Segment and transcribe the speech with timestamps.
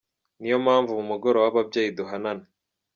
[0.39, 2.45] Niyo mpamvu mu mugoroba w’ababyeyi duhanana….